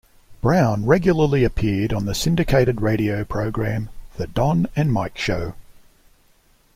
[0.41, 5.53] Brown regularly appeared on the syndicated radio program, "The Don and Mike Show".